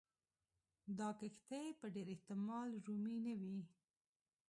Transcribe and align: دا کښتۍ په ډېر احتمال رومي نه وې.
دا 0.97 1.09
کښتۍ 1.19 1.65
په 1.79 1.85
ډېر 1.93 2.07
احتمال 2.15 2.69
رومي 2.85 3.17
نه 3.25 3.33
وې. 3.41 3.57